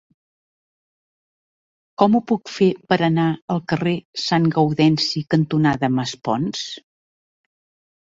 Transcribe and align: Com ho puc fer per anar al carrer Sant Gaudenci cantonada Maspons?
Com 2.03 2.15
ho 2.15 2.23
puc 2.31 2.53
fer 2.55 2.71
per 2.93 2.99
anar 3.09 3.27
al 3.57 3.63
carrer 3.75 3.95
Sant 4.25 4.51
Gaudenci 4.59 5.25
cantonada 5.37 5.95
Maspons? 6.01 6.69